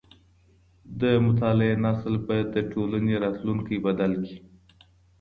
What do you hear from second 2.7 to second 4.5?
ټولني راتلونکی بدل کړي.